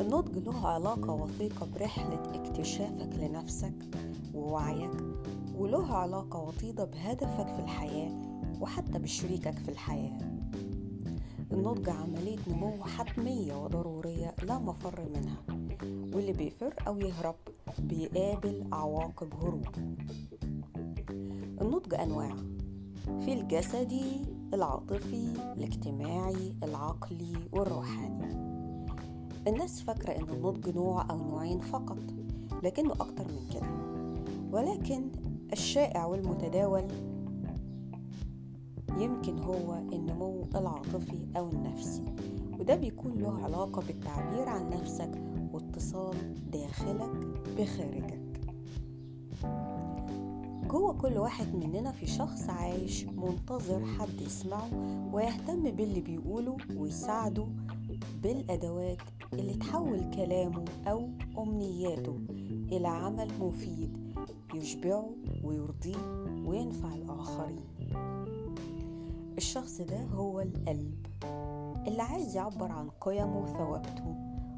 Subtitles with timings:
[0.00, 3.74] علاقة وثيقة برحلة اكتشافك لنفسك
[4.34, 4.90] ووعيك
[5.56, 8.10] وله علاقة وطيدة بهدفك في الحياة
[8.60, 10.18] وحتى بشريكك في الحياة.
[11.52, 15.68] النضج عملية نمو حتمية وضرورية لا مفر منها
[16.14, 17.36] واللي بيفر أو يهرب
[17.78, 19.70] بيقابل عواقب هروبه
[21.60, 22.36] النضج أنواع
[23.24, 24.22] في الجسدي
[24.54, 28.47] العاطفي الاجتماعي العقلي والروحاني.
[29.46, 31.98] الناس فاكرة إن النضج نوع أو نوعين فقط
[32.62, 33.68] لكنه أكتر من كده.
[34.52, 35.10] ولكن
[35.52, 36.84] الشائع والمتداول
[38.98, 42.04] يمكن هو النمو العاطفي أو النفسي
[42.58, 45.10] وده بيكون له علاقة بالتعبير عن نفسك
[45.52, 46.16] واتصال
[46.50, 47.10] داخلك
[47.58, 48.18] بخارجك.
[50.68, 54.68] جوه كل واحد مننا في شخص عايش منتظر حد يسمعه
[55.12, 57.46] ويهتم باللي بيقوله ويساعده
[58.22, 58.98] بالأدوات
[59.32, 62.18] اللي تحول كلامه أو أمنياته
[62.72, 64.14] إلى عمل مفيد
[64.54, 65.10] يشبعه
[65.44, 65.96] ويرضيه
[66.46, 67.60] وينفع الآخرين.
[69.36, 71.06] الشخص ده هو القلب
[71.86, 74.14] اللي عايز يعبر عن قيمه وثوابته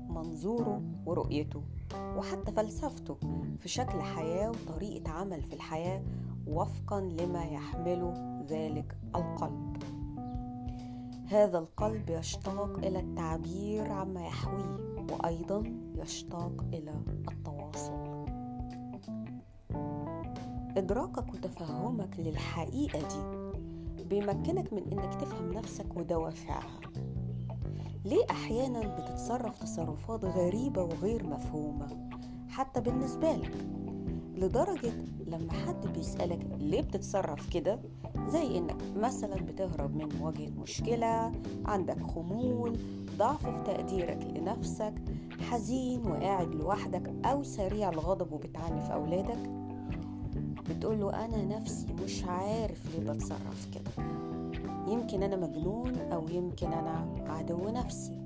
[0.09, 1.63] منظوره ورؤيته
[1.95, 3.17] وحتى فلسفته
[3.59, 6.03] في شكل حياة وطريقة عمل في الحياة
[6.47, 9.77] وفقا لما يحمله ذلك القلب.
[11.31, 14.77] هذا القلب يشتاق إلى التعبير عما يحويه
[15.13, 15.63] وأيضا
[15.95, 16.95] يشتاق إلى
[17.31, 18.25] التواصل.
[20.77, 26.81] إدراكك وتفهمك للحقيقة دي بيمكنك من إنك تفهم نفسك ودوافعها.
[28.05, 32.09] ليه أحيانا بتتصرف تصرفات غريبة وغير مفهومة
[32.49, 33.67] حتى بالنسبة لك؟
[34.37, 34.93] لدرجة
[35.27, 37.79] لما حد بيسألك ليه بتتصرف كده؟
[38.29, 41.33] زي إنك مثلا بتهرب من مواجهة مشكلة
[41.65, 42.79] عندك خمول
[43.19, 44.95] ضعف في تقديرك لنفسك
[45.51, 49.39] حزين وقاعد لوحدك أو سريع الغضب وبتعني في اولادك
[50.71, 54.05] بتقوله أنا نفسي مش عارف ليه بتصرف كده.
[54.89, 58.25] يمكن أنا مجنون أو يمكن أنا عدو نفسي.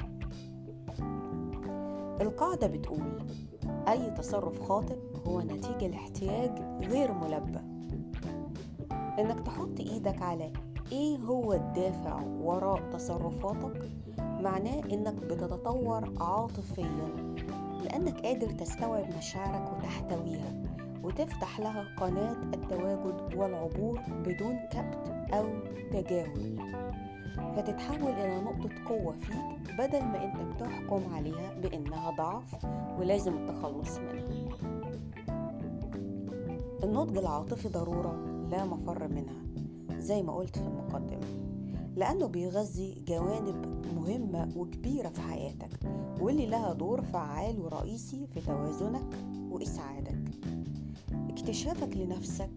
[2.20, 3.22] القاعدة بتقول
[3.88, 4.97] أي تصرف خاطئ
[5.27, 6.51] هو نتيجة لاحتياج
[6.83, 7.61] غير ملبى.
[9.19, 10.53] إنك تحط إيدك على
[10.93, 17.35] إيه هو الدافع وراء تصرفاتك معناه إنك بتتطور عاطفيا
[17.85, 20.65] لأنك قادر تستوعب مشاعرك وتحتويها
[21.03, 25.47] وتفتح لها قناة التواجد والعبور بدون كبت أو
[25.93, 26.75] تجاهل.
[27.56, 32.65] فتتحول إلى نقطة قوة فيك بدل ما أنت بتحكم عليها بأنها ضعف
[32.99, 34.74] ولازم التخلص منها.
[36.84, 38.17] النضج العاطفي ضرورة
[38.50, 39.45] لا مفر منها
[40.00, 41.27] زي ما قلت في المقدمة
[41.97, 45.71] لأنه بيغذي جوانب مهمة وكبيرة في حياتك
[46.21, 49.06] واللي لها دور فعال ورئيسي في توازنك
[49.50, 50.19] وإسعادك.
[51.28, 52.50] اكتشافك لنفسك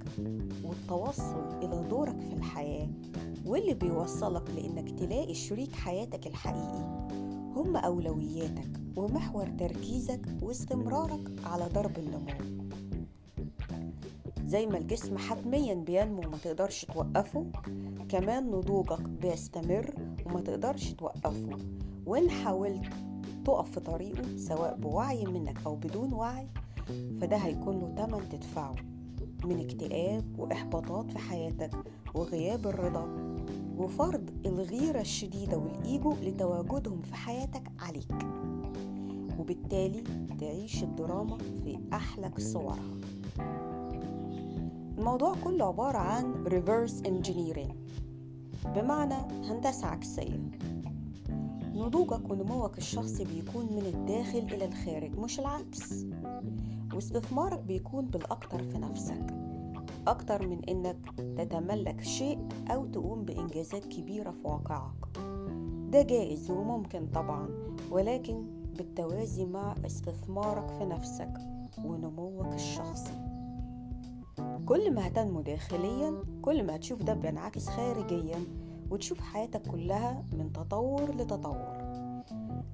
[0.64, 2.88] والتوصل إلى دورك في الحياة
[3.46, 7.08] واللي بيوصلك لإنك تلاقي شريك حياتك الحقيقي
[7.56, 12.57] هم أولوياتك ومحور تركيزك واستمرارك على درب النمو.
[14.48, 17.46] زي ما الجسم حتميا بينمو وما تقدرش توقفه
[18.10, 19.94] كمان نضوجك بيستمر
[20.26, 21.58] وما تقدرش توقفه.
[22.06, 22.86] وإن حاولت
[23.46, 26.48] تقف في طريقه سواء بوعي منك أو بدون وعي
[27.22, 28.76] فده هيكون له تمن تدفعه
[29.46, 31.72] من اكتئاب وإحباطات في حياتك
[32.16, 33.08] وغياب الرضا
[33.78, 38.12] وفرض الغيرة الشديدة والإيجو لتواجدهم في حياتك عليك.
[39.40, 40.04] وبالتالي
[40.40, 42.98] تعيش الدراما في أحلك صورها.
[44.98, 47.74] الموضوع كله عبارة عن reverse engineering.
[48.76, 49.14] بمعنى
[49.50, 50.50] هندسة عكسية.
[51.74, 56.06] نضوجك ونموك الشخصي بيكون من الداخل إلى الخارج مش العكس.
[56.94, 59.26] واستثمارك بيكون بالأكتر في نفسك.
[60.08, 60.98] أكتر من إنك
[61.38, 65.18] تتملك شيء أو تقوم بإنجازات كبيرة في واقعك.
[65.92, 67.50] ده جائز وممكن طبعا
[67.92, 68.46] ولكن
[68.78, 71.34] بالتوازي مع استثمارك في نفسك
[71.86, 73.27] ونموك الشخصي.
[74.66, 78.40] كل ما هتنمو داخليا كل ما هتشوف ده بينعكس خارجيا
[78.90, 81.78] وتشوف حياتك كلها من تطور لتطور.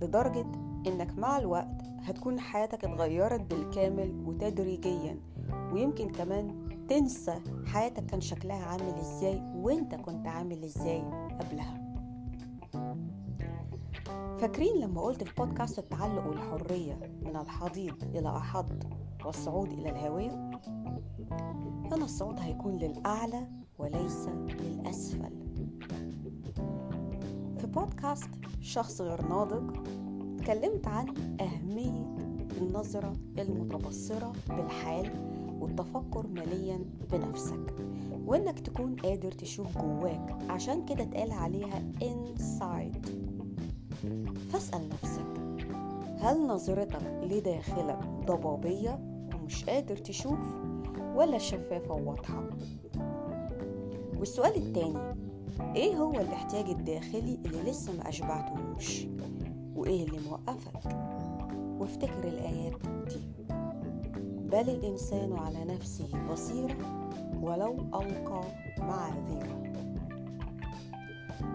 [0.02, 0.46] لدرجة
[0.88, 5.20] إنك مع الوقت هتكون حياتك اتغيرت بالكامل وتدريجيا.
[5.74, 11.02] ويمكن كمان تنسى حياتك كان شكلها عامل إزاي وأنت كنت عامل إزاي
[11.40, 11.83] قبلها.
[14.44, 18.84] فاكرين لما قلت في بودكاست التعلق والحرية من الحضيض إلى أحض
[19.26, 20.52] والصعود إلى الهاوية
[21.92, 23.48] هنا الصعود هيكون للأعلى
[23.78, 25.34] وليس للأسفل.
[27.58, 28.30] في بودكاست
[28.62, 29.78] شخص غير ناضج
[30.40, 31.08] اتكلمت عن
[31.42, 32.16] أهمية
[32.62, 35.10] النظرة المتبصرة بالحال
[35.60, 37.76] والتفكر مليا بنفسك
[38.26, 43.10] وإنك تكون قادر تشوف جواك عشان كده اتقال عليها inside.
[44.54, 45.26] فاسأل نفسك
[46.20, 49.00] هل نظرتك لداخلك ضبابية
[49.36, 50.40] ومش قادر تشوف
[51.16, 52.44] ولا شفافة وواضحة؟
[54.20, 55.16] والسؤال التاني
[55.76, 59.06] إيه هو الاحتياج الداخلي اللي لسه ما أشبعتهوش؟
[59.76, 60.96] وإيه اللي موقفك؟
[61.80, 62.74] وافتكر الآيات
[63.08, 63.22] دي.
[64.52, 67.10] بل الإنسان على نفسه بصيرة
[67.42, 68.42] ولو ألقى
[68.80, 69.64] معاذيره.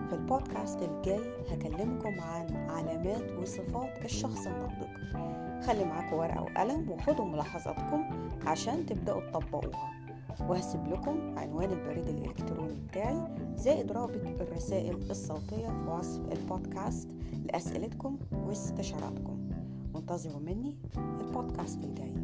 [0.08, 1.20] في البودكاست الجاي
[1.50, 4.88] هكلمكم عن علامات وصفات الشخص الناضج
[5.66, 8.05] خلي معاكم ورقة وقلم وخدوا ملاحظاتكم
[8.46, 9.99] عشان تبدأوا تطبقوها.
[10.49, 13.25] وهسيب لكم عنوان البريد الإلكتروني بتاعي
[13.56, 17.08] زائد رابط الرسائل الصوتية في وصف البودكاست
[17.46, 19.49] لأسئلتكم واستشاراتكم.
[19.94, 20.76] وانتظروا مني
[21.20, 22.14] البودكاست الجاي.